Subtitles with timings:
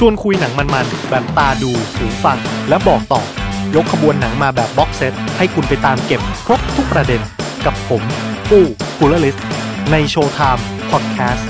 [0.00, 3.22] ชวนคุยหนังมันๆ แบบตาดูหูฟัง และบอกต่อ
[3.74, 7.20] ยกขบวนหนังมาแบบ box set ให้คุณไปตามเก็บครบทุกประเด็น
[7.66, 8.02] กับผม
[8.50, 8.64] ปู้
[8.98, 9.36] กูลลิส
[9.90, 11.48] ใน Showtime Podcast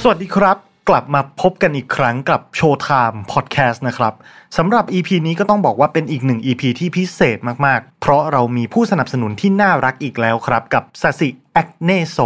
[0.00, 0.56] สวัสดีครับ
[0.88, 4.14] กลับมาพบกันอีกครั้งกับ Showtime Podcast นะครับ
[4.56, 12.18] สำหรับ EP นี้ก็ต้องบอกว่าเป็นอีกหนึ่ง EP ที่พิเศษมากๆ เพราะเรามีผู้สนับสนุนที่น่ารักอีกแล้วครับ กับ Sasi Acne Sol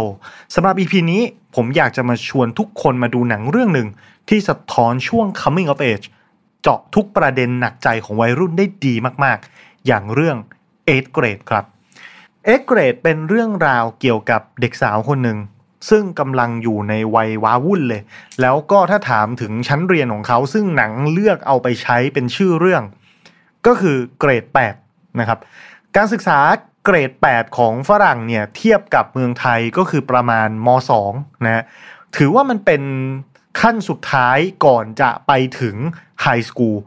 [0.55, 1.21] สำหรับ EP นี้
[1.55, 3.89] ผมอยากจะมาชวนทุกคนมาดูหนังเรื่องหนึ่ง
[4.29, 6.07] ที่สะท้อนช่วง coming of age
[6.61, 8.93] เจาะทุกประเด็นหนักใจของวัยรุ่นได้ดี
[9.23, 10.37] มากๆ อย่างเรื่อง
[10.77, 11.65] 8 grade ครับ
[12.17, 15.37] 8 grade เป็นเรื่องราวเกี่ยวกับเด็กสาวคนหนึ่ง
[15.89, 18.01] ซึ่งกำลังอยู่ในวัยว้าวุ่นเลย
[18.41, 22.83] แล้วก็ถ้าถามถึงชั้นเรียนของเขา ซึ่งหนังเลือกเอาไปใช้เป็นชื่อเรื่อง
[23.67, 24.45] ก็คือเกรด
[24.81, 25.39] 8 นะครับ
[25.95, 26.39] การศึกษา
[26.85, 30.69] เกรด 8 ของฝรั่งเนี่ยเทียบกับเมืองไทยก็คือประมาณม
[31.07, 31.63] 2 นะ
[32.17, 32.81] ถือว่ามันเป็น
[33.61, 35.75] ขั้นสุดท้ายก่อนจะไปถึง
[36.21, 36.77] high school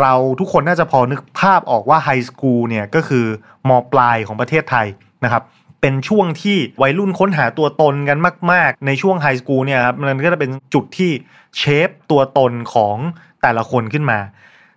[0.00, 3.26] เราทุกคนน่าจะพอนึกภาพออกว่า high school เนี่ยก็คือ
[3.68, 4.86] มปลายของประเทศไทย
[5.24, 5.42] นะครับ
[5.80, 8.18] เป็นช่วงที่วัยรุ่นค้นหาตัวตนกัน
[8.52, 11.10] มาก ๆ ในช่วง high school เนี่ยครับมันก็จะเป็นจุดที่
[11.56, 12.96] shape ตัวตนของ
[13.42, 14.18] แต่ละคนขึ้นมา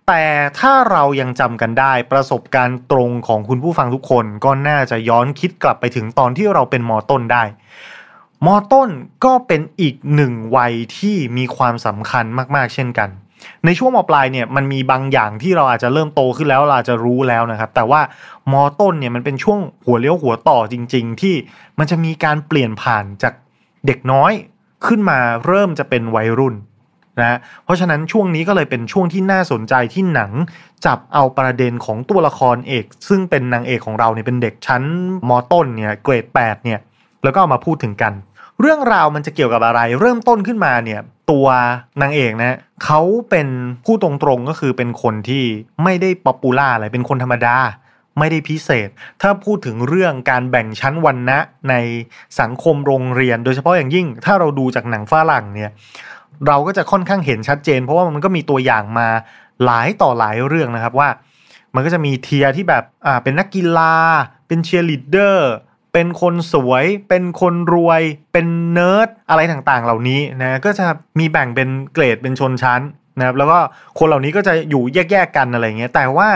[0.08, 0.24] แต่
[0.58, 7.42] ถ้าเรายังจำกันได้ประสบการณ์ตรงของคุณผู้ฟังทุกคน ก็น่าจะย้อนคิดกลับไปถึงตอนที่เราเป็นมต้นได้
[8.46, 8.90] มอต้น
[9.24, 12.24] ก็เป็นอีกหนึ่งวัยที่มีความสำคัญ
[12.56, 13.10] มาก ๆ เช่นกัน
[13.64, 18.00] ในช่วงมปลายเนี่ยมันมีบางอย่างที่เราอาจจะเริ่มโตขึ้นแล้วเราจะรู้แล้วนะครับ แต่ว่า
[18.52, 21.34] มอต้นเนี่ยมันเป็นช่วงหัวเลี้ยวหัวต่อจริง ๆ ที่
[21.78, 23.34] มันจะมีการเปลี่ยนผ่านจาก
[23.86, 24.32] เด็กน้อย
[24.86, 26.54] ขึ้นมาเริ่มจะเป็นวัยรุ่น
[27.20, 30.30] นะเพราะฉะนั้นช่วงนี้ก็เลยเป็นช่วงที่น่าสนใจที่หนัง
[30.86, 34.82] จับเอาประเด็นของตัวละครเอก ซึ่งเป็นนางเอกของเราเนี่ยเป็นเด็กชั้น
[35.28, 36.80] มต้นเนี่ยเกรด8เนี่ย
[37.24, 38.12] แล้วก็เอามาพูดถึงกัน
[38.62, 41.46] เรื่องราวมันจะเกี่ยวกับอะไร เริ่มต้นขึ้นมาเนี่ย ตัว
[42.02, 43.48] นางเอกนะเขาเป็น
[43.84, 45.44] ผู้ตรงๆก็คือเป็นคนที่
[45.84, 47.56] ไม่ได้ popular อะไรเป็นคนธรรมดา
[48.18, 48.88] ไม่ได้พิเศษ
[49.22, 51.38] ถ้าพูดถึงเรื่องการแบ่งชั้นวรรณะ
[51.70, 51.74] ใน
[52.40, 55.70] สังคมโรงเรียน โดยเฉพาะอย่างยิ่ง ถ้าเราดูจากหนังฝรั่งเนี่ย
[56.46, 59.08] เราก็จะค่อนข้างเห็นชัดเจน เพราะว่ามันก็มีตัวอย่างมา
[59.64, 61.08] หลายต่อหลายเรื่องนะครับว่า
[61.74, 63.94] มันก็จะมี tier ที่แบบอ่าเป็นนักกีฬา
[64.48, 65.52] เป็นเชียร์ลีดเดอร์
[65.92, 70.86] เป็นคนสวย เป็นคนรวย เป็นเนิร์ดอะไรต่างๆ เหล่านี้นะก็จะ
[71.18, 72.80] มีแบ่งเป็นเกรดเป็นชนชั้น
[73.18, 73.58] นะครับแล้วก็
[73.98, 76.28] คนเหล่านี้ก็จะอยู่แยกๆกันอะไรเงี้ยแต่ว่า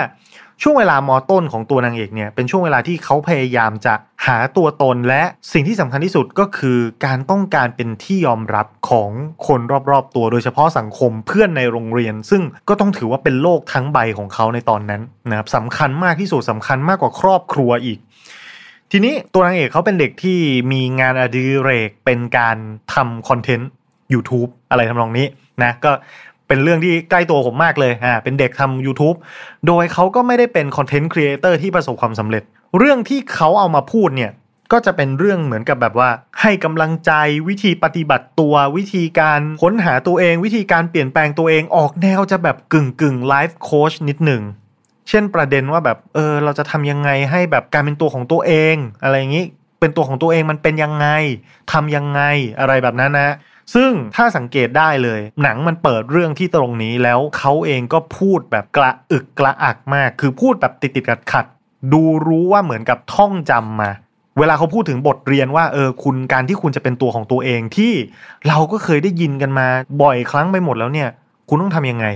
[0.62, 3.94] ช่วงเวลามอต้นของตัวนางเอกเนี่ยเป็นช่วงเวลาที่เขาพยายามจะ
[4.26, 5.22] หาตัวตนและ
[5.52, 9.10] สิ่งที่สำคัญที่สุดก็คือการต้องการเป็นที่ยอมรับของ
[9.46, 17.98] คนรอบๆตัว โดยเฉพาะสังคมเพื่อนในโรงเรียน ซึ่งก็ต้องถือว่าเป็นโลกทั้งใบของเขาในตอนนั้นนะครับสำคัญมากที่สุดสำคัญมากกว่าครอบครัวอีก
[18.92, 20.38] ทีนี้ตัวนางเอกเขาเป็นเด็กที่
[20.72, 22.56] มีงานอดิเรกเป็นการ
[22.94, 23.70] ทำคอนเทนต์
[24.12, 25.26] YouTube อะไรทำนองนี้
[25.62, 25.92] นะก็
[26.48, 29.16] เป็นเรื่องที่ใกล้ตัวผมมากเลยอ่าเป็นเด็กทำ YouTube
[29.66, 32.42] โดยเขาก็ไม่ได้เป็น content creator ที่ประสบความสำเร็จ
[32.78, 34.32] เรื่องที่เขาเอามาพูดเนี่ย
[34.72, 36.10] ก็จะเป็นเรื่องเหมือนกับแบบว่า
[36.40, 37.12] ให้กำลังใจ
[37.48, 44.42] วิธีปฏิบัติตัววิธีการค้นหาตัวเอง วิธีการเปลี่ยนแปลงตัวเองออกแนวจะแบบกึ่งกึ่ง life coach นิดหนึ่ง
[45.08, 49.44] เช่นประเด็นว่าแบบเออเราจะทำยังไงให้แบบการเป็นตัวของตัวเอง อะไรอย่างนี้
[49.80, 51.06] เป็นตัวของตัวเองมันเป็นยังไง
[51.72, 52.20] ทำยังไง
[52.58, 53.30] อะไรแบบนั้นนะ
[53.74, 61.46] ซึ่งถ้าสังเกตได้เลย หนังมันเปิดเรื่องที่ตรงนี้แล้วเขาเองก็พูดแบบกระอึกกระอักมาก คือพูดแบบติดติดขัดขัด
[61.92, 63.90] ดูรู้ว่าเหมือนกับท่องจำมา
[64.38, 67.92] เวลาเขาพูดถึงบทเรียนว่าเออคุณการที่คุณจะเป็นตัวของตัวเองที่
[68.48, 69.66] เราก็เคยได้ยินกันมา
[70.02, 71.08] บ่อยครั้งไปหมดแล้วเนี่ย
[71.48, 72.06] คุณต้องทำยังไง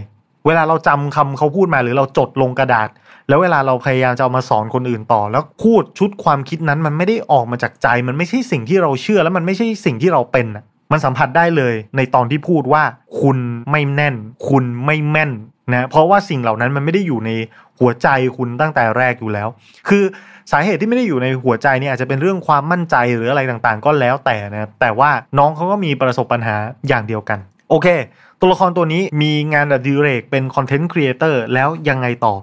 [0.47, 2.89] เวลาเราจำคำเขาพูดมาหรือเราจดลงกระดาษ
[3.29, 10.47] แล้วเวลาเราพยายามจะเอามาสอนคนอื่นต่อ แล้วพูดชุดความคิดนั้นมันไม่ได้ออกมาจากใจ มันไม่ใช่สิ่งที่เราเชื่อ แล้วมันไม่ใช่สิ่งที่เราเป็น
[10.93, 12.83] มันสัมผัสได้เลย ในตอนที่พูดว่า
[13.21, 13.39] คุณ
[13.71, 14.15] ไม่แน่น
[14.49, 15.31] คุณไม่แม่น
[15.73, 17.31] นะเพราะว่าสิ่งเหล่านั้นมันไม่ได้อยู่ใน
[17.81, 19.49] หัวใจคุณตั้งแต่แรกอยู่แล้ว
[19.89, 20.05] คือ
[20.53, 26.57] สาเหตุที่ไม่ได้อยู่ในหัวใจนี่อาจจะเป็นเรื่องความมั่นใจหรืออะไรต่างๆ ก็แล้วแต่นะแต่ว่าน้องเขาก็มีประสบปัญหา
[26.89, 27.39] อย่างเดียวกัน
[27.71, 27.89] โอเค
[28.41, 32.35] ตัวละครตัวนี้มีงานอดิเรกเป็นคอนเทนต์ครีเอเตอร์แล้วยังไงต่อ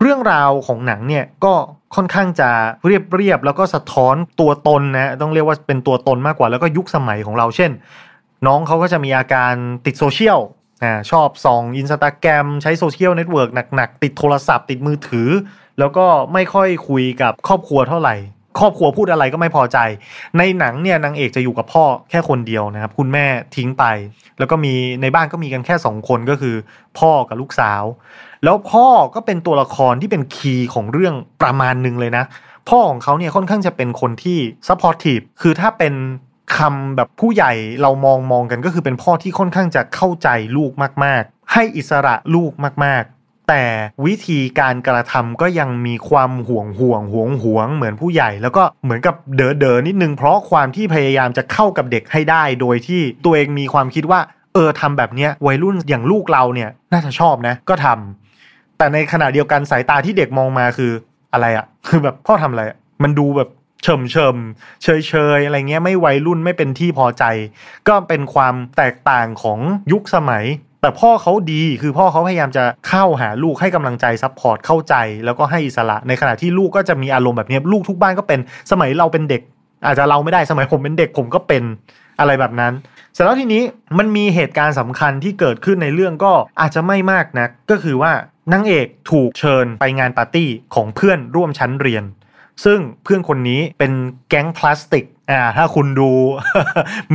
[0.00, 1.52] เรื่องราวของหนังเนี่ยก็
[1.96, 2.50] ค่อนข้างจะ
[2.86, 7.70] เรียบเรียบแล้วก็สะท้อนตัวตนนะต้องเรียกว่าเป็นตัวตนมากกว่าแล้วก็ยุคสมัยของเราเช่น
[8.46, 9.52] น้องเขาก็จะมีอาการ
[9.86, 10.38] ติดโซเชียล
[11.10, 15.28] ชอบส่องอินสตาแกรมใช้ social network หนัก ๆ ติดโทรศัพท์ ติดมือถือ
[15.78, 18.14] แล้วก็ไม่ค่อยคุยกับครอบครัวเท่าไหร่
[18.58, 19.78] ครอบครัวพูดอะไรก็ไม่พอใจ
[20.38, 23.26] ในหนังเนี่ยนางเอกจะอยู่กับพ่อแค่คนเดียวนะครับ คุณแม่
[23.56, 23.84] ทิ้งไป
[24.38, 26.54] แล้วก็มีในบ้านก็มีกันแค่สองคนก็คือ
[26.98, 27.82] พ่อกับลูกสาว
[28.44, 32.24] แล้วพ่อก็เป็นตัวละครที่เป็นคีย์ของเรื่องประมาณหนึ่งเลยนะ
[32.68, 34.38] พ่อของเขาเนี่ยค่อนข้างจะเป็นคนที่
[34.68, 35.94] supportive คือถ้าเป็น
[36.56, 37.52] คำแบบผู้ใหญ่
[37.82, 40.72] เรามองมองกันก็คือเป็นพ่อที่ค่อนข้างจะเข้าใจลูก
[41.04, 42.52] มาก ๆ ให้อิสระลูก
[42.84, 43.19] มาก ๆ
[43.50, 43.66] แต่
[44.06, 54.20] วิธีการกระทำก็ยังมีความห่วงห่วงห่วงห่วงเหมือนผู้ใหญ่ แล้วก็เหมือนกับเด๋อเดอนิดนึงเพราะความที่พยายามจะเข้ากับเด็กให้ได้ โดยที่ตัวเองมีความคิดว่า
[54.54, 60.92] เออทำแบบเนี้ยวัยรุ่นอย่างลูกเราเนี่ยน่าจะชอบนะก็ทำแต่ในขณะเดียวกันสายตาที่เด็กมองมาคือ
[61.32, 62.62] อะไรอะคือแบบพ่อทำอะไร
[63.02, 63.48] มันดูแบบ
[63.82, 64.36] เฉิ่มเฉิ่ม
[64.82, 67.24] เชยเชยอะไรเงี้ยไม่วัยรุ่นไม่เป็นที่พอใจ
[67.88, 69.58] ก็เป็นความแตกต่างของ
[69.92, 70.44] ยุคสมัย
[70.80, 74.94] แต่พ่อเขาดีคือพ่อเขาพยายามจะเข้าหาลูกให้กำลังใจ support เข้าใจ
[75.24, 78.40] แล้วก็ให้อิสระในขณะที่ลูกก็จะมีอารมณ์แบบนี้ลูกทุกบ้านก็เป็น
[78.70, 79.42] สมัยเราเป็นเด็ก
[79.86, 81.62] อาจจะเราไม่ได้สมัยผมเป็นเด็กผมก็เป็น
[82.18, 82.72] อะไรแบบนั้น
[83.12, 83.62] เสร็จแล้วทีนี้
[83.98, 88.12] มันมีเหตุการณ์สำคัญที่เกิดขึ้นในเรื่องก็อาจจะไม่มากนะก็คือว่า
[88.52, 92.04] นางเอกถูกเชิญไปงานปาร์ตี้ของเพื่อนร่วมชั้นเรียน
[92.64, 93.92] ซึ่งเพื่อนคนนี้เป็น
[94.28, 96.10] แก๊งพลาสติก อ่าถ้าคุณดู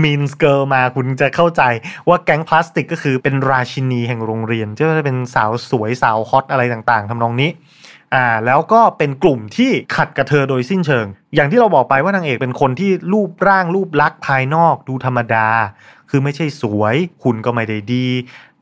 [0.03, 1.62] Mean Girls มาคุณจะเข้าใจ
[2.07, 7.50] ว่าแก๊งพลาสติกก็คือเป็นราชินีแห่งโรงเรียนจะเป็นสาวสวยสาวฮอตอะไรต่างๆทำนองนี้
[8.13, 15.47] อ่าแล้วก็เป็นกลุ่มที่ขัดกับเธอโดยสิ้นเชิง อย่างที่เราบอกไปว่านางเอกเป็นคนที่รูปร่างรูปลักษณ์ภายนอกดูธรรมดา
[16.09, 18.06] คือไม่ใช่สวยหุ่นก็ไม่ได้ดี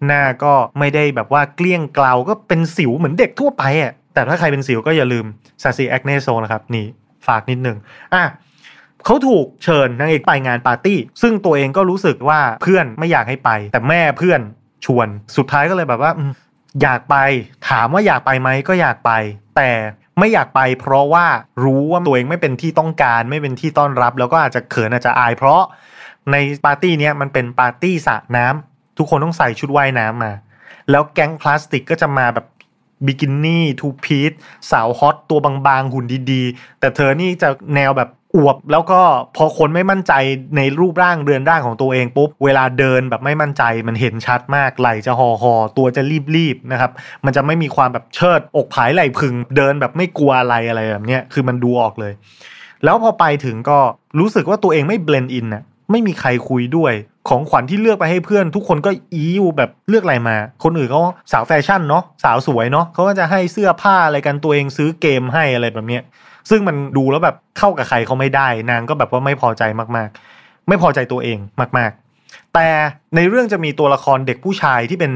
[0.06, 5.26] หน้าก็ไม่ได้แบบว่าเกลี้ยงเกลาก็เป็นสิวเหมือนเด็กทั่วไปอะแต่ถ้าใครเป็นสิวก็อย่าลืม
[5.64, 6.86] Sasi Acne Sol นะครับนี่
[7.28, 7.78] ฝากนิดนึง
[8.14, 8.24] อะ
[9.06, 14.42] เขาถูกเชิญนางเอกไปงานปาร์ตี้ ซึ่งตัวเองก็รู้สึกว่าเพื่อนไม่อยากให้ไป แต่แม่เพื่อน
[14.86, 15.08] ชวน
[15.38, 16.12] สุดท้ายก็เลยแบบว่า
[16.82, 17.16] อยากไป
[17.70, 19.12] ถามว่าอยากไปไหมก็อยากไป
[19.58, 19.72] แต่
[20.20, 21.26] ไม่อยากไปเพราะว่า
[21.64, 25.62] รู้ว่าตัวเองไม่เป็นที่ต้องการไม่เป็นที่ต้อนรับ แล้วก็อาจจะเขินอาจจะอาย เพราะ
[26.32, 26.36] ใน
[26.66, 30.34] ปาร์ตี้เนี้ยมันเป็นปาร์ตี้สระน้ำทุกคนต้องใส่ชุดว่ายน้ำมา
[30.92, 32.46] แล้วแก๊งพลาสติกก็จะมาแบบ
[33.06, 34.32] บิกินี่ two-piece
[34.72, 39.02] สาวฮอตตัวบางๆ หุ่นดีๆ แต่เธอนี่จะแนวแบบ อวบแล้วก็
[39.36, 40.14] พอคนไม่มั่นใจ
[40.58, 46.02] ในรูปร่างเรือนร่างของตัวเองปุ๊บเวลาเดินแบบไม่มั่นใจมันเห็นชัดมากไหล่จะห่อห่อตัวจะ
[46.36, 46.92] ลีบๆนะครับ
[47.26, 52.14] มันจะไม่มีความแบบเชิดอกผายไหล่ผึ่ง เดินแบบไม่กลัวอะไรอะไรแบบเนี้ยคือมันดูออกเลย
[52.84, 53.80] แล้วพอไปถึงก็
[54.20, 56.94] รู้สึกว่าตัวเองไม่ blend in น่ะไม่มีใครคุยด้วย
[57.30, 61.02] ของขวัญที่เลือกไปให้เพื่อน ทุกคนก็ ew แบบเลือกอะไรมา คนอื่นเขา
[61.32, 66.04] สาวแฟชั่นเนาะสาวสวยเนาะเขาก็จะให้เสื้อผ้าอะไรกันตัวเองซื้อเกมให้อะไรแบบเนี้ย
[66.50, 69.64] ซึ่งมันดูแล้วแบบเข้ากับใครเขาไม่ได้ นางก็แบบว่าไม่พอใจ
[69.96, 71.38] มากๆ ไม่พอใจตัวเอง
[71.78, 71.92] มาก
[72.24, 72.68] ๆ แต่
[73.16, 75.12] ในเรื่องจะมีตัวละครเด็กผู้ชายที่เป็น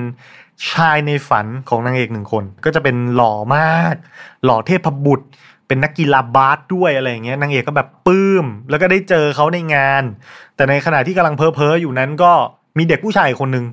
[0.71, 3.95] ชายในฝันของนางเอกหนึ่งคน ก็จะเป็นหล่อมาก
[4.45, 5.25] หล่อเทพบุตร
[5.67, 10.03] เป็นนักกีฬาบาสด้วยอะไรอย่างเงี้ยนางเอกก็แบบปลื้ม แล้วก็ได้เจอเขาในงาน
[10.55, 12.31] แต่ในขณะที่กำลังเพ้อเพ้ออยู่นั้นก็
[12.77, 13.65] มีเด็กผู้ชายคนหนึ่ง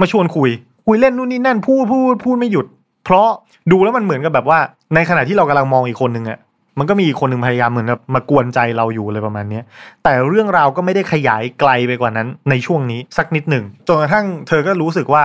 [0.00, 0.50] มาชวนคุย
[0.86, 2.66] คุยเล่นนู่นนี่นั่นพูดพูดพูดไม่หยุด
[3.04, 3.28] เพราะ
[3.72, 4.58] ดูแล้วมันเหมือนกับแบบว่า
[4.94, 6.38] ในขณะที่เรากำลังมองอีกคนหนึ่งอะ
[6.78, 9.60] มันก็มีคนหนึ่งพยายามเหมือนกับมากวนใจเราอยู่เลยประมาณนี้
[10.04, 15.24] แต่เรื่องราวก็ไม่ได้ขยายไกลไปกว่านั้นในช่วงนี้สักนิดหนึ่งจนกระทั่งเธอก็รู้สึกว่า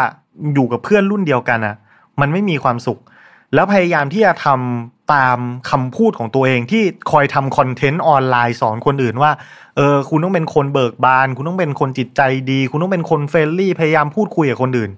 [0.54, 1.76] อยู่กับเพื่อนรุ่นเดียวกันอะ
[2.22, 3.00] มันไม่มีความสุข
[3.54, 9.32] แล้วพยายามที่จะทำตามคำพูดของตัวเองที่คอยทำคอนเทนต์ออนไลน์สอนคนอื่นว่า
[9.78, 12.22] เออคุณต้องเป็นคนเบิกบาน คุณต้องเป็นคนจิตใจ
[12.52, 14.92] ดี คุณต้องเป็นคนเฟรนลี่พยายามพูดคุยกับคนอื่น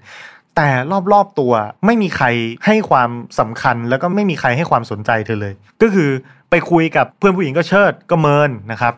[0.56, 0.70] แต่
[1.14, 1.54] รอบๆตัว
[1.86, 2.26] ไม่มีใคร
[2.66, 3.10] ให้ความ
[3.40, 6.10] สำคัญแล้วก็ไม่มีใครให้ความสนใจเธอเลย ก็คือ
[6.52, 8.94] ไปคุยกับเพื่อนผู้หญิงก็เชิดก็เมินนะครับ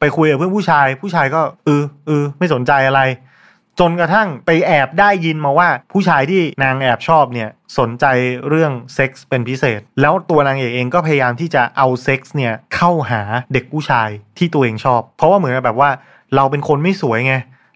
[0.00, 3.02] ไปคุยกับเพื่อนผู้ชาย ผู้ชายก็เออเออไม่สนใจอะไร
[3.80, 8.04] จนกระทั่งไปแอบได้ยินมาว่าผู้ชายที่นางแอบชอบเนี่ยสนใจ
[8.48, 15.90] เรื่องเซ็กส์เป็นพิเศษ แล้วตัวนางเอกเองก็พยายามที่จะเอาเซ็กส์เนี่ยเข้าหาเด็กผู้ชายที่ตัวเองชอบ เพราะว่าเหมือนแบบว่า
[16.36, 17.34] เราเป็นคนไม่สวยไง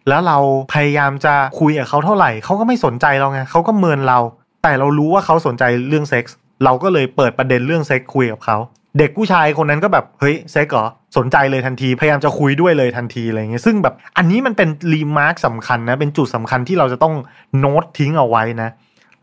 [0.09, 0.39] แล้วเรา
[0.73, 4.19] พยายามจะคุยกับเขาเท่าไหร่เขาก็ไม่สนใจเราไงเขาก็เมินเรา
[4.63, 8.57] แต่เรารู้ว่าเขาสนใจเรื่องเซ็กส์เราก็เลยเปิดประเด็นเรื่องเซ็กส์คุยกับเขา
[8.99, 17.15] เด็กผู้ชายคนนั้นก็แบบเฮ้ยเซ็กส์เหรอสนใจเลยทันที พยายามจะคุยด้วยเลยทันทีอะไรเงี้ยซึ่งแบบอันนี้มันเป็น remark สำคัญนะ เป็นจุดสำคัญที่เราจะต้อง
[17.59, 18.69] โน้ตทิ้งเอาไว้นะ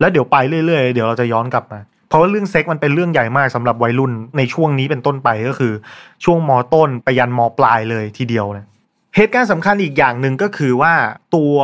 [0.00, 5.72] แล้วเดี๋ยวไปเรื่อยๆ เดี๋ยวเราจะย้อนกลับมาเพราะว่าเรื่องเซ็กส์มันเป็นเรื่องใหญ่มากสำหรับวัยรุ่นในช่วงนี้เป็นต้นไปก็คือ
[6.24, 8.66] ช่วงมต้นไปยันมปลายเลยทีเดียวนะ
[9.16, 10.94] เหตุการณ์สำคัญอีกอย่างหนึ่งก็คือว่า
[11.34, 11.54] ตัว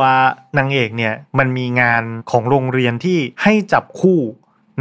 [0.57, 4.19] นางเอกเนี่ยมันมีงานของโรงเรียนที่ให้จับคู่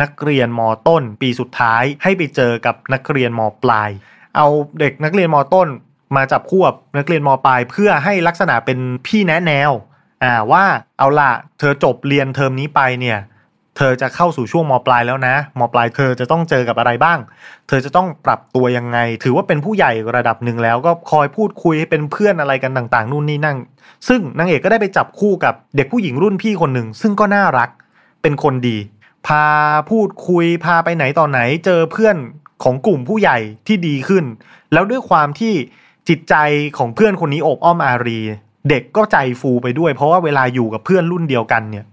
[0.03, 3.91] นักเรียนมต้น ปีสุดท้ายให้ไปเจอกับนักเรียนมปลาย
[4.37, 4.47] เอา
[4.81, 5.69] เด็กนักเรียนมต้น
[6.17, 9.71] มาจับคู่กับนักเรียนมปลาย เพื่อให้ลักษณะเป็นพี่แนะแนว
[10.23, 10.65] อ่าว่า
[10.99, 13.19] เอาล่ะเธอจบเรียนเทอมนี้ไปเนี่ย
[13.77, 17.19] เธอจะเข้าสู่ช่วงมปลายแล้วนะมปลายเธอจะต้องเจอกับอะไรบ้าง
[17.69, 23.57] เธอจะต้องปรับตัวยังไง ถือว่าเป็นผู้ใหญ่ระดับหนึ่งแล้วก็คอยพูดคุยให้เป็นเพื่อนอะไรกันต่างๆ นู่นนี่นั่น
[24.09, 27.71] ซึ่งนางเอกก็ได้ไปจับคู่กับเด็กผู้หญิงรุ่นพี่คนหนึ่งซึ่งก็น่ารัก
[28.23, 28.77] เป็นคนดี
[29.27, 29.47] พา
[29.91, 32.17] พูดคุยพาไปไหนต่อไหนเจอเพื่อน
[32.65, 34.25] ของกลุ่มผู้ใหญ่ที่ดีขึ้น
[34.73, 35.55] แล้วด้วยความที่
[36.09, 36.35] จิตใจ
[36.79, 38.21] ของเพื่อนคนนี้อบอ้อมอารี
[38.69, 41.85] เด็กก็ใจฟูไปด้วย เพราะว่าเวลาอยู่กับเพื่อนรุ่นเดียวกันเนี่ย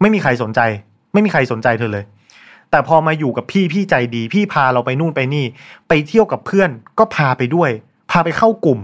[0.00, 0.60] ไม่มีใครสนใจ
[1.12, 2.04] ไม่มีใครสนใจเธอเลย
[2.70, 5.44] แต่พอมาอยู่กับพี่พี่ใจดี พี่พาเราไปนู่นไปนี่
[5.88, 7.70] ไปเที่ยวกับเพื่อนก็พาไปด้วย
[8.10, 8.80] พาไปเข้ากลุ่ม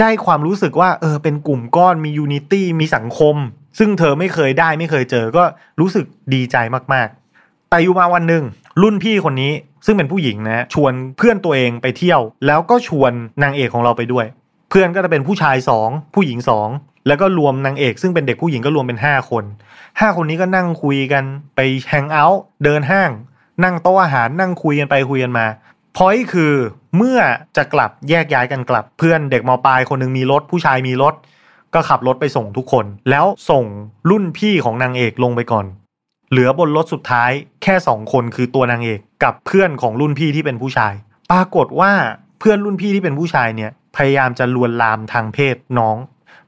[0.00, 3.36] ได้ความรู้สึกว่า เออเป็นกลุ่มก้อนมียูนิตี้มีสังคม
[3.78, 5.44] ซึ่งเธอไม่เคยได้ไม่เคยเจอก็
[5.80, 6.04] รู้สึก
[6.34, 6.56] ดีใจ
[6.94, 8.44] มากๆ แต่อยู่มาวันหนึ่ง
[8.82, 9.52] รุ่นพี่คนนี้
[9.86, 14.26] ซึ่งเป็นผู้หญิงนะชวนเพื่อนตัวเองไปเที่ยว แล้วก็ชวนนางเอกของเราไปด้วย
[14.70, 16.68] เพื่อนก็จะเป็นผู้ชายสองผู้หญิงสอง
[17.06, 19.44] แล้วก็รวมนางเอกซึ่งเป็นเด็กผู้หญิงก็รวมเป็นห้าคน
[20.00, 21.24] ห้าคนนี้ก็นั่งคุยกัน
[21.56, 23.10] ไปแฮงเอาท์เดินห้าง
[23.64, 25.46] นั่งโต๊ะอาหารนั่งคุยกันไปคุยกันมา
[25.96, 26.54] พอยคือ
[26.96, 27.18] เมื่อ
[27.56, 31.14] จะกลับแยกย้ายกันกลับ เพื่อนเด็กมปลายคนหนึ่งมีรถผู้ชายมีรถ
[31.74, 33.64] ก็ขับรถไปส่งทุกคน แล้วส่ง
[34.10, 35.66] รุ่นพี่ของนางเอกลงไปก่อน
[36.30, 37.30] เหลือบนรถสุดท้าย
[37.62, 40.94] แค่สองคนคือตัวนางเอกกับเพื่อนของรุ่นพี่ที่เป็นผู้ชาย
[41.32, 41.92] ปรากฏว่า
[42.38, 45.96] เพื่อนรุ่นพี่ที่เป็นผู้ชายเนี่ยพยายามจะลวนลามทางเพศน้อง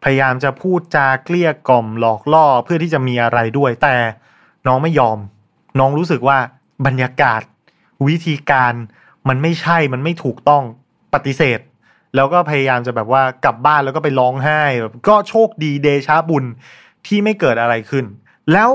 [0.03, 3.97] พยายามจะพูดจาเกลี้ยกล่อมหลอกล่อเพื่อที่จะมีอะไรด้วย แต่
[4.67, 5.19] น้องไม่ยอม
[5.79, 6.39] น้องรู้สึกว่า
[6.87, 7.43] บรรยากาศ
[8.07, 8.75] วิธีการ
[9.29, 10.63] มันไม่ใช่มันไม่ถูกต้อง
[11.15, 11.59] ปฏิเสธ
[12.15, 16.45] แล้วก็พยายามจะแบบว่ากลับบ้านแล้วก็ไปร้องไห้แบบก็โชคดีเดชาบุญ
[17.07, 18.05] ที่ไม่เกิดอะไรขึ้น
[18.53, 18.71] แล้ว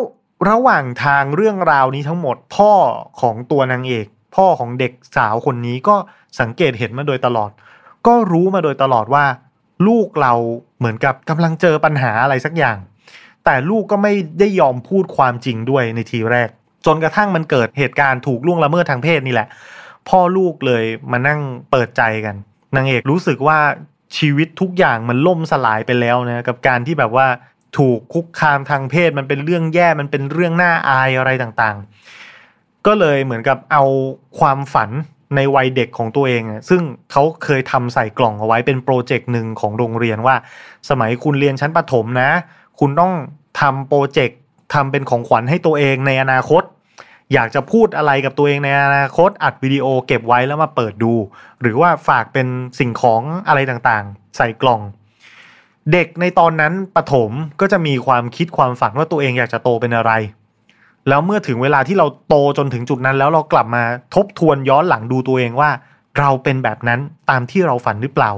[0.49, 2.73] ระหว่างทางเรื่องราวนี้ทั้งหมดพ่อ
[3.21, 5.95] ของตัวนางเอก พ่อของเด็กสาวคนนี้ก็
[6.39, 7.51] สังเกตเห็นมาโดยตลอด
[8.07, 9.25] ก็รู้มาโดยตลอดว่า
[9.87, 10.33] ลูกเรา
[10.77, 12.77] เหมือนกับกำลังเจอปัญหาอะไรสักอย่าง
[13.45, 16.49] แต่ลูกก็ไม่ได้ยอมพูดความจริงด้วยในทีแรก
[16.85, 19.47] จนกระทั่งมันเกิดเหตุการณ์ถูกล่วงละเมิดทางเพศนี่แหละ
[20.09, 21.39] พ่อลูกเลยมานั่ง
[21.71, 22.35] เปิดใจกัน
[22.75, 23.59] นางเอกรู้สึกว่า
[24.17, 27.27] ชีวิตทุกอย่างมันล่มสลายไปแล้วนะกับการที่แบบว่า
[27.77, 33.83] ถูกคุกคามทางเพศมันเป็นเรื่องแย่มันเป็นเรื่องน่าอายอะไรต่างๆ ก็เลยเหมือนกับเอา
[34.39, 34.89] ความฝัน
[35.35, 40.35] ในวัยเด็กของตัวเอง ซึ่งเขาเคยทำใส่กล่องเอาไว้เป็นโปรเจกต์หนึ่งของโรงเรียนว่า
[40.89, 42.29] สมัยคุณเรียนชั้นประถมนะ
[42.79, 43.13] คุณต้อง
[43.61, 44.39] ทำโปรเจกต์
[44.73, 46.63] ทำเป็นของขวัญให้ตัวเองในอนาคต
[47.33, 51.13] อยากจะพูดอะไรกับตัวเองในอนาคตอัดวิดีโอเก็บไว้แล้วมาเปิดดู
[51.61, 52.47] หรือว่าฝากเป็น
[52.79, 54.81] สิ่งของอะไรต่างๆ ใส่กล่อง
[55.91, 60.11] เด็กในตอนนั้นปฐมก็จะมีความคิดความฝันว่าตัวเองอยากจะโตเป็นอะไร
[61.09, 63.83] แล้วเมื่อถึงเวลาที่เราโตจนถึงจุดนั้น แล้วเรากลับมา
[64.15, 65.69] ทบทวนย้อนหลังดูตัวเองว่า
[66.19, 66.99] เราเป็นแบบนั้น
[67.29, 68.31] ตามที่เราฝันหรือเปล่า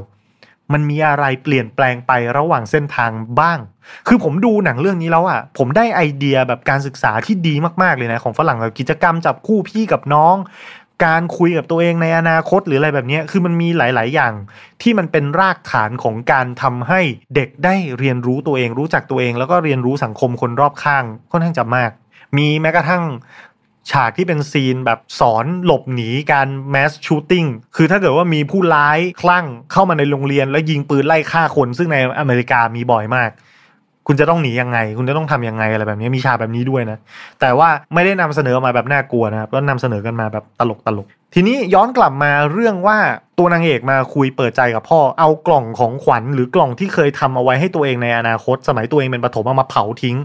[0.73, 3.59] มันมีอะไรเปลี่ยนแปลงไประหว่างเส้นทางบ้าง
[4.07, 10.35] คือผมดูหนังเรื่องนี้แล้วอะ ผมได้ไอเดียแบบการศึกษาที่ดีมากๆเลยนะ ของฝรั่งแบบกิจกรรมจับคู่พี่กับน้อง
[11.05, 14.33] การคุยกับตัวเองในอนาคตหรืออะไรแบบนี้ คือมันมีหลาย ๆ อย่าง
[14.81, 17.01] ที่มันเป็นรากฐานของการทำให้
[17.35, 21.91] เด็กได้เรียนรู้ตัวเอง รู้จักตัวเอง แล้วก็เรียนรู้สังคมคนรอบข้างค่อนข้างจะมาก
[22.37, 23.03] มีแม้กระทั่ง
[23.91, 27.45] ฉากที่เป็นซีนแบบสอนหลบหนีการ mass shooting
[27.75, 33.31] คือถ้าเกิดว่ามีผู้ร้ายคลั่งเข้ามาในโรงเรียนแล้วยิงปืนไล่ฆ่าคนซึ่งในอเมริกามีบ่อยมาก
[34.07, 36.97] คุณจะต้องหนียังไง คุณจะต้องทำยังไงอะไรแบบนี้มีฉากแบบนี้ด้วยนะ
[37.41, 42.97] แต่ว่าไม่ได้นำเสนอมาแบบน่ากลัวนะครับก็นำเสนอกันมาแบบตลกตลกทีนี้ย้อนกลับมาเรื่องว่า
[43.39, 50.17] ตัวนางเอกมาคุยเปิดใจกับพ่อเอากล่องของขวัญหรือกล่องที่เคยทำเอาไว้ให้ตัวเองในอนาคต สมัยตัวเองเป็นปฐมเอามาเผาทิ้ง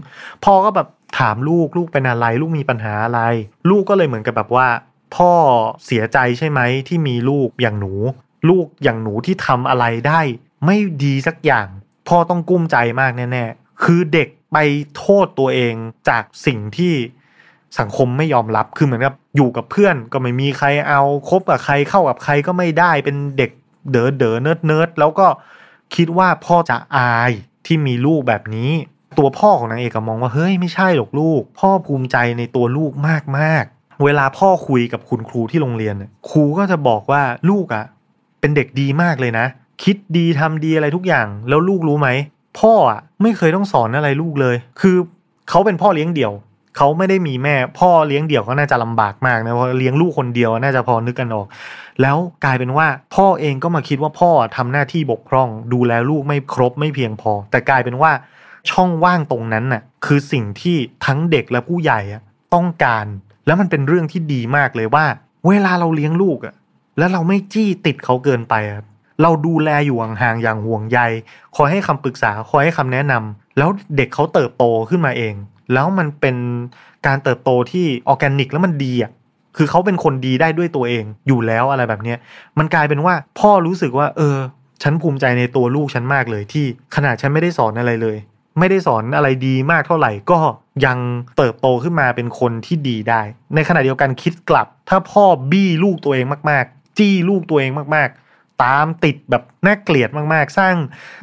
[0.45, 0.87] พ่อก็แบบ
[1.17, 3.21] ถามลูกลูกเป็นอะไร ลูกมีปัญหาอะไร
[3.69, 4.67] ลูกก็เลยเหมือนกับแบบว่า
[5.15, 5.33] พ่อ
[5.85, 7.93] เสียใจใช่ไหมที่มีลูกอย่างหนู
[8.49, 10.21] ลูกอย่างหนูที่ทำอะไรได้
[10.65, 11.67] ไม่ดีสักอย่าง
[12.07, 13.45] พ่อต้องกุ้มใจมากแน่
[13.83, 14.57] คือเด็กไป
[14.97, 15.73] โทษตัวเอง
[16.09, 16.93] จากสิ่งที่
[17.79, 23.51] สังคมไม่ยอมรับคือเหมือนกับอยู่กับเพื่อนก็ไม่มีใครเอาคบกับใครเข้ากับใครก็ไม่ได้เป็นเด็ก
[23.91, 25.27] เด๋อเด๋อ nerd nerd แล้วก็
[25.95, 27.31] คิดว่าพ่อจะอาย
[27.65, 28.71] ที่มีลูกแบบนี้
[29.17, 33.63] ตัวพ่อของนางเอกก็มองว่าเฮ้ยไม่ใช่หรอกลูก พ่อภูมิใจในตัวลูกมากมาก
[34.03, 35.95] เวลาพ่อคุยกับคุณครูที่โรงเรียน
[36.29, 37.85] ครูก็จะบอกว่าลูกอะ่ะ
[38.39, 39.45] เป็นเด็กดีมากเลยนะ
[39.83, 42.09] คิดดีทำดีอะไรทุกอย่าง แล้วลูกรู้ไหม
[42.59, 44.97] พ่ออะไม่เคยต้องสอนอะไรลูกเลย คือ
[45.49, 46.33] เขาเป็นพ่อเลี้ยงเดี่ยว
[46.77, 51.47] เขาไม่ได้มีแม่ พ่อเลี้ยงเดี่ยวก็น่าจะลำบากมากนะเพราะเลี้ยงลูกคนเดียวน่าจะพอนึกกันออก
[52.01, 58.11] แล้วกลายเป็นว่าพ่อเองก็มาคิดว่าพ่อทำหน้าที่บกพร่อง ดูแลลูกไม่ครบไม่เพียงพอ แต่กลายเป็นว่า
[58.69, 61.99] ช่องว่างตรงนั้นน่ะคือสิ่งที่ทั้งเด็กและผู้ใหญ่
[62.53, 63.05] ต้องการ
[63.45, 65.05] แล้วมันเป็นเรื่องที่ดีมากเลยว่า
[65.47, 66.53] เวลาเราเลี้ยงลูกอะ
[66.97, 68.85] แล้วเราไม่จี้ติดเขาเกินไปครับ
[69.21, 70.99] เราดูแลอยู่ห่างๆอย่างห่วงใย
[71.55, 75.33] คอยให้คำปรึกษา คอยให้คำแนะนำ แล้วเด็กเขาเติบโตขึ้นมาเอง
[75.73, 76.35] แล้วมันเป็น
[77.07, 79.11] การเติบโตที่ออแกนิกแล้วมันดีอะ
[79.57, 82.17] คือเขาเป็นคนดีได้ด้วยตัวเอง อยู่แล้วอะไรแบบเนี้ย
[82.57, 84.37] มันกลายเป็นว่าพ่อรู้สึกว่า เออ
[84.83, 86.65] ฉันภูมิใจในตัวลูกฉันมากเลยที่
[86.95, 88.17] ขนาดฉันไม่ได้สอนอะไรเลย
[88.59, 90.39] ไม่ได้สอนอะไรดีมากเท่าไหร่ก็
[90.85, 90.97] ยัง
[91.37, 93.21] เติบโตขึ้นมาเป็นคนที่ดีได้
[93.55, 100.75] ในขณะเดียวกันคิดกลับ ถ้าพ่อบี้ลูกตัวเองมากๆ จี้ลูกตัวเองมากๆ ตามติดแบบน่าเกลียดมากๆ สร้าง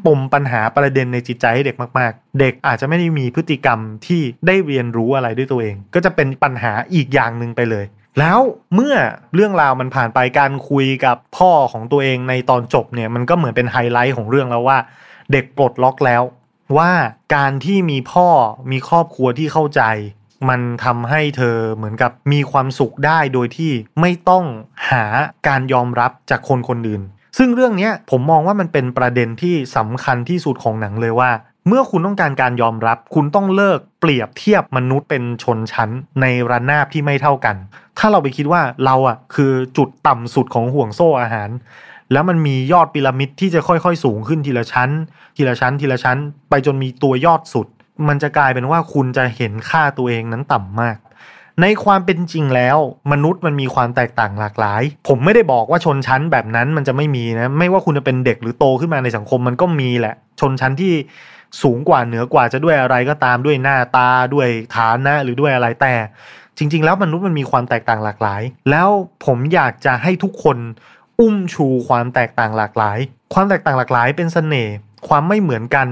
[0.06, 7.85] ปมปัญหาประเด็นในจิตใจให้เด็กมาก ๆ เด็กอาจจะไม่ได้มีพฤติกรรมที่ได้เรียนรู้อะไรด้วยตัวเอง ก็จะเป็นปัญหาอีกอย่างหนึ่งไปเลย
[8.18, 8.40] แล้ว
[8.75, 8.94] เมื่อ
[9.35, 14.78] เรื่องราวมันผ่านไปการคุยกับพ่อของตัวเองในตอนจบเนี่ยมันก็เหมือนเป็นไฮไลท์ของเรื่องแล้วว่า
[15.32, 16.23] เด็กปลดล็อกแล้ว
[16.76, 16.92] ว่า
[17.34, 18.28] การที่มีพ่อ
[18.70, 19.82] มีครอบครัวที่เข้าใจ
[20.48, 24.44] มันทำให้เธอเหมือนกับมีความสุขได้โดยที่ไม่ต้อง
[24.90, 25.04] หา
[25.48, 27.02] การยอมรับจากคนคนอื่น
[27.38, 31.30] ซึ่งเรื่องนี้ผมมองว่ามันเป็นประเด็นที่สำคัญที่สุดของหนังเลยว่า
[31.66, 37.56] เมื่อคุณต้องการการยอมรับ คุณต้องเลิกเปรียบเทียบมนุษย์เป็นชนชั้นในระนาบที่ไม่เท่ากัน
[37.98, 41.48] ถ้าเราไปคิดว่าเราอะคือจุดต่ำสุดของห่วงโซ่อาหาร
[42.12, 44.90] แล้วมันมียอดพีระมิดที่จะค่อยๆ สูงขึ้นทีละชั้น
[45.36, 46.18] ทีละชั้น ทีละชั้น
[46.50, 47.66] ไปจนมีตัวยอดสุด
[48.08, 50.96] มันจะกลายเป็นว่าคุณจะเห็นค่าตัวเองนั้นต่ำมาก
[51.62, 52.78] ในความเป็นจริงแล้ว
[53.12, 60.92] มนุษย์มันมีความแตกต่างหลากหลาย ผมไม่ได้บอกว่าชนชั้นแบบนั้นมันจะไม่มีนะ ไม่ว่าคุณจะเป็นเด็กหรือโตขึ้นมาในสังคมมันก็มีแหละ ชนชั้นที่
[61.62, 65.94] สูงกว่าเหนือกว่าจะด้วยอะไรก็ตามด้วยหน้าตาด้วยฐานะหรือด้วยอะไรแต่
[66.58, 68.88] จริง ๆ แล้วมนุษย์มันมีความแตกต่างหลากหลาย แล้ว
[69.26, 70.58] ผมอยากจะให้ทุกคน
[71.22, 72.98] อุ้มชูความแตกต่างหลากหลาย
[73.34, 74.75] ความแตกต่างหลากหลายเป็นเสน่ห์
[75.08, 75.87] ความไม่เหมือนกัน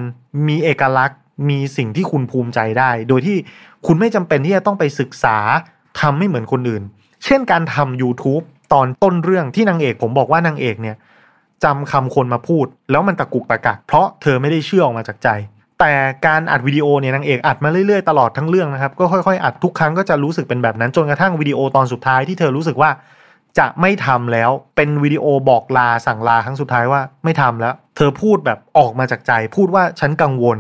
[0.48, 1.18] มีเอกลักษณ์
[1.48, 3.36] มีสิ่งที่คุณภูมิใจได้ โดยที่
[3.86, 5.36] คุณไม่จำเป็นที่จะต้องไปศึกษา
[6.00, 6.82] ทำไม่เหมือนคนอื่น
[7.24, 10.96] เช่นการทำ YouTube ตอนต้นเรื่องที่นางเอกผมบอกว่านางเอกเนี่ย
[11.64, 15.28] จำคำคนมาพูด แล้วมันตะกุกตะกักเพราะเธอไม่ได้เชื่อออกมาจากใจ
[15.80, 15.92] แต่
[16.26, 22.90] การอัดวิดีโอเนี่ยนางเอกอัดมาเรื่อยๆตลอดทั้งเรื่องนะครับก็ค่อยๆอัดทุกครั้งก็จะรู้สึกเป็นแบบนั้นจนกระทั่งวิดีโอตอนสุดท้ายที่เธอรู้สึกว่า
[23.58, 30.58] จะไม่ทำแล้วเป็นวิดีโอบอกลาสั่งลาครั้งสุดท้ายว่าไม่ทำแล้ว เธอพูดแบบออกมาจากใจ พูดว่าฉันกังวล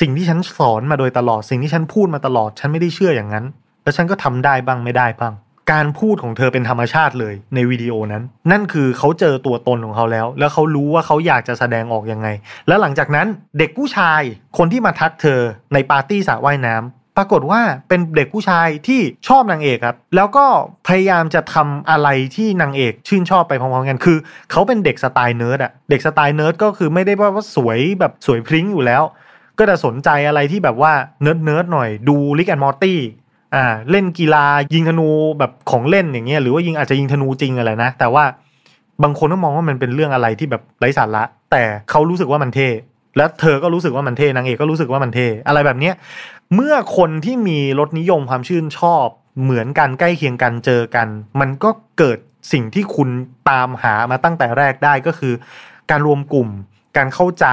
[0.00, 3.44] สิ่งที่ฉันสอนมาโดยตลอดสิ่งที่ฉันพูดมาตลอด ฉันไม่ได้เชื่ออย่างนั้น
[3.82, 5.34] แล้วฉันก็ทำได้บ้างไม่ได้บ้าง
[5.72, 12.28] การพูดของเธอเป็นธรรมชาติเลยในวิดีโอนั้น นั่นคือเขาเจอตัวตนของเขาแล้ว แล้วเขารู้ว่าเขาอยากจะแสดงออกยังไง
[12.68, 13.26] แล้วหลังจากนั้น
[13.58, 14.22] เด็กผู้ชาย
[14.58, 15.40] คนที่มาทักเธอ
[15.74, 20.46] ในปาร์ตี้สระว่ายน้ำ ปรากฏว่าเป็นเด็กผู้ชายที่ชอบนางเอกครับ แล้วก็
[20.88, 24.18] พยายามจะทำอะไรที่นางเอกชื่นชอบไปพร้อมๆกัน คือ
[24.50, 29.02] เขาเป็นเด็กสไตล์เนิร์ดอะเด็กสไตล์เนิร์ดก็คือไม่ได้ว่าสวยแบบสวยพริ้งอยู่แล้ว
[29.58, 32.98] ก็จะสนใจอะไรที่แบบว่า nerd nerd หน่อยดู Rick and Morty
[33.54, 38.24] อ่าเล่นกีฬายิงธนูแบบของเล่นอย่างเงี้ยหรือว่ายิงอาจจะยิงธนูจริงอะไรนะ แต่ว่า
[39.02, 42.68] บางคนก็มองว่ามันเป็นเรื่องอะไรที่แบบไร้สาระ แต่เขารู้สึกว่ามันเท่
[43.16, 45.94] และเธอก็รู้สึกว่ามันเท่นางเอกก็รู้สึกว่ามันเท่อะไรแบบเนี้ย
[46.54, 49.06] เมื่อคนที่มีรสนิยมความชื่นชอบ
[49.42, 51.08] เหมือนกันใกล้เคียงกันเจอกัน
[51.40, 52.18] มันก็เกิด
[52.52, 53.08] สิ่งที่คุณ
[53.50, 55.34] ตามหามาตั้งแต่แรกได้ก็คือ
[55.90, 56.48] การรวมกลุ่ม
[56.96, 57.46] การเข้าใจ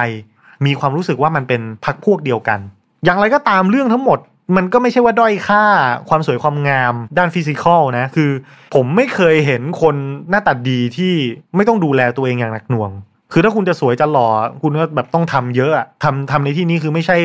[0.65, 2.59] มีความรู้สึกว่ามันเป็นพักพวกเดียวกัน
[3.03, 4.19] อย่างไรก็ตามเรื่องทั้งหมด
[4.55, 5.63] มันก็ไม่ใช่ว่าด้อยค่า
[6.09, 8.31] ความสวยความงาม ด้านฟิสิกอลนะคือ
[8.73, 9.95] ผมไม่เคยเห็นคน
[10.29, 11.13] หน้าตาดีที่
[11.55, 12.91] ไม่ต้องดูแลตัวเองอย่างหนักหน่วง
[13.31, 14.27] คือถ้าคุณจะสวยจะหล่อ
[14.63, 17.17] คุณก็แบบต้องทำเยอะอะทำทำในที่นี้คือไม่ใช่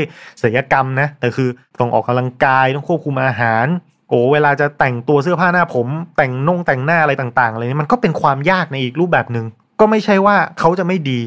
[0.43, 1.49] ศิลปกรรมนะแต่คือ
[1.81, 3.67] ต้องออกกำลังกายต้องควบคุมอาหาร
[4.09, 9.47] โอ้เวลาจะแต่งตัวเสื้อผ้าหน้าผม แต่งนงแต่งหน้าอะไรต่างๆอะไรนี้มันก็เป็นความยากในอีกรูปแบบหนึ่ง
[9.81, 11.21] ก็ไม่ใช่ว่าเขาจะไม่ดี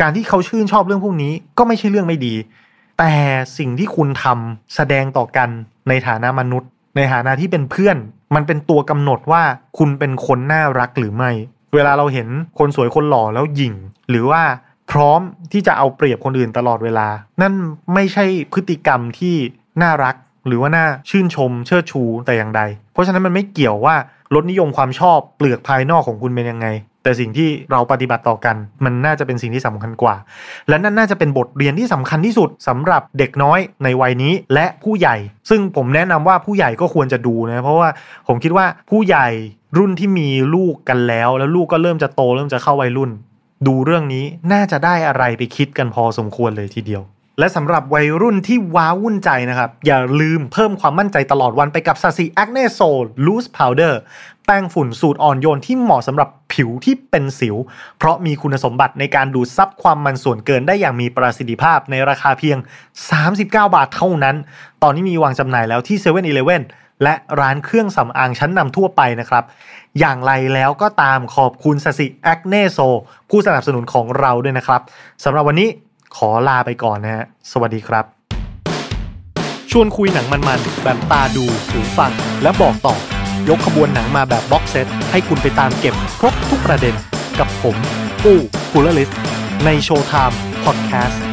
[0.00, 2.34] การที่เขาชื่นชอบเรื่องพวกนี้ก็ไม่ใช่เรื่องไม่ดี
[2.98, 3.12] แต่
[3.58, 5.48] สิ่งที่คุณทำแสดงต่อกัน
[5.88, 7.96] ในฐานะมนุษย์ ในฐานะที่เป็นเพื่อน
[8.34, 9.42] มันเป็นตัวกำหนดว่า
[9.78, 11.30] คุณเป็นคนน่ารักหรือไม่
[11.74, 12.28] เวลาเราเห็น
[12.58, 13.74] คนสวยคนหล่อแล้วหยิ่ง
[14.10, 14.42] หรือว่า
[14.90, 15.20] พร้อม
[15.52, 17.08] ที่จะเอาเปรียบคนอื่นตลอดเวลา
[17.40, 17.54] นั่น
[17.94, 19.34] ไม่ใช่พฤติกรรมที่
[19.82, 20.14] น่ารัก
[20.46, 23.94] หรือว่าน่าชื่นชมเชิดชูแต่อย่างใด เพราะฉะนั้นมันไม่เกี่ยวว่า
[24.34, 26.66] รสนิยมความชอบเปลือกภายนอกของคุณเป็นยังไง
[27.08, 30.16] แต่สิ่งที่เราปฏิบัติต่อกัน มันน่าจะเป็นสิ่งที่สำคัญกว่า
[30.68, 35.16] และนั่นน่าจะเป็นบทเรียนที่สำคัญที่สุดสำหรับเด็กน้อยในวัยนี้และผู้ใหญ่
[35.50, 37.88] ซึ่งผมแนะนำว่าผู้ใหญ่ก็ควรจะดูนะเพราะว่า
[38.28, 39.28] ผมคิดว่าผู้ใหญ่
[39.78, 43.10] รุ่นที่มีลูกกันแล้ว แล้วลูกก็เริ่มจะโตเริ่มจะเข้าวัยรุ่น
[43.66, 47.04] ดูเรื่องนี้น่าจะได้อะไรไปคิดกันพอสมควรเลยทีเดียว
[47.40, 52.80] และสำหรับวัยรุ่นที่ว้าวุ่นใจนะครับ อย่าลืมเพิ่มความมั่นใจตลอดวันไปกับ Sasi Acne Sol
[53.26, 54.00] Loose Powder
[54.50, 57.56] แป้งฝุ่นสูตรอ่อนโยนที่เหมาะสำหรับผิวที่เป็นสิว
[57.98, 62.58] เพราะมีคุณสมบัติในการดูดซับความมันส่วนเกินได้อย่างมีประสิทธิภาพในราคาเพียง
[63.22, 64.36] 39 บาทเท่านั้น
[64.82, 66.62] ตอนนี้มีวางจำหน่ายแล้วที่7 e เ e ่ e อ
[67.02, 69.44] และร้านเครื่องสำอางชั้นนำทั่วไปนะครับ
[69.98, 72.78] อย่างไรแล้วก็ตามขอบคุณ Sasi Acne Sol
[73.30, 74.80] ผู้สนับสนุนของเราด้วยนะครับ
[75.24, 75.68] สำหรับวันนี้
[76.16, 78.04] ขอลาไปก่อนนะฮะ สวัสดีครับ
[79.70, 83.17] ชวนคุยหนังมันๆแบบตาดูหูฟังและบอกต่อ
[83.48, 86.94] ยกขบวนหนังมาแบบ box set ให้คุณไปตามเก็บครบทุกประเด็น
[87.38, 87.76] กับผม
[88.22, 88.38] ปู้
[88.72, 89.10] กูลลิส
[89.64, 91.27] ใน Showtime Podcast